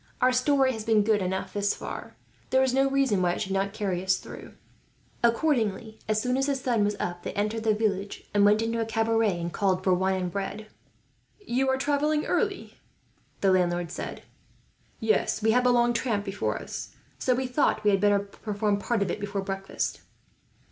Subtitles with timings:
[0.19, 2.15] Our story has been good enough, thus far.
[2.49, 4.53] There is no reason why it should not carry us through."
[5.21, 8.81] Accordingly, as soon as the sun was up they entered the village, and went into
[8.81, 10.65] a cabaret and called for wine and bread.
[11.39, 12.79] "You are travelling early,"
[13.41, 14.23] the landlord said.
[14.99, 18.79] "Yes, we have a long tramp before us, so we thought we had better perform
[18.79, 20.01] part of it before breakfast."